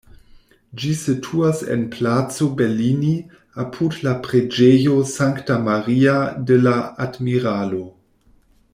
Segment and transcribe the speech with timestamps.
[0.83, 3.13] Ĝi situas en Placo Bellini,
[3.65, 6.17] apud la Preĝejo Sankta Maria
[6.49, 6.75] de la
[7.09, 7.89] Admiralo.